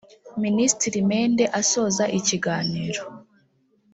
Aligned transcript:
Minisitiri 0.43 0.99
Mende 1.09 1.43
asoza 1.59 2.03
ikiganiro 2.19 3.01